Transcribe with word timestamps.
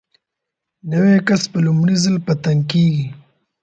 نوی 0.91 1.15
کس 1.27 1.41
په 1.51 1.57
لومړي 1.65 1.95
ځل 2.03 2.15
په 2.25 2.33
تنګ 2.43 2.61
کېږي. 2.71 3.07